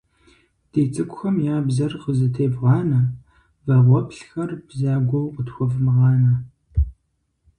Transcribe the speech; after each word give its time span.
Ди 0.71 0.81
цӀыкӀухэм 0.93 1.35
я 1.53 1.57
бзэр 1.67 1.93
къызэтевгъанэ, 2.01 3.01
вагъуэплъхэр 3.65 4.51
бзагуэу 4.67 5.31
къытхуэвмыгъанэ. 5.35 6.33